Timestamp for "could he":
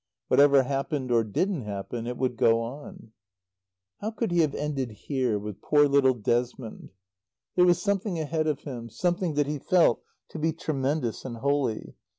4.09-4.39